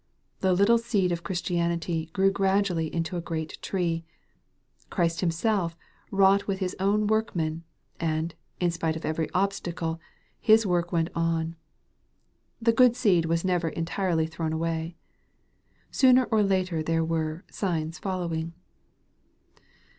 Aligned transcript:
The 0.39 0.53
little 0.53 0.79
seed 0.79 1.11
of 1.11 1.21
Christianity 1.23 2.07
grew 2.11 2.31
gradually 2.31 2.91
into 2.91 3.17
a 3.17 3.21
great 3.21 3.61
tree. 3.61 4.03
Christ 4.89 5.19
Himself 5.21 5.77
wrought 6.09 6.47
with 6.47 6.57
His 6.57 6.75
own 6.79 7.05
workmen, 7.05 7.63
and, 7.99 8.33
in 8.59 8.71
spite 8.71 8.95
of 8.95 9.05
every 9.05 9.29
obstacle, 9.35 9.99
His 10.39 10.65
work 10.65 10.91
went 10.91 11.11
on. 11.13 11.55
The 12.59 12.73
good 12.73 12.95
seed 12.95 13.25
was 13.25 13.45
never 13.45 13.69
entirely 13.69 14.25
thrown 14.25 14.53
away. 14.53 14.95
Sooner 15.91 16.23
or 16.31 16.41
later 16.41 16.81
there 16.81 17.05
were" 17.05 17.43
signs 17.51 17.99
follow 17.99 18.33
ing." 18.33 18.53